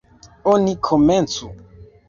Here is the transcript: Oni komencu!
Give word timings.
Oni 0.53 0.73
komencu! 0.89 1.53